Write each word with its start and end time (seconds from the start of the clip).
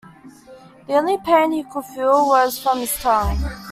The 0.87 0.93
only 0.95 1.19
pain 1.19 1.51
he 1.51 1.63
could 1.63 1.85
feel 1.85 2.27
was 2.27 2.57
from 2.57 2.79
his 2.79 2.97
tongue. 2.97 3.37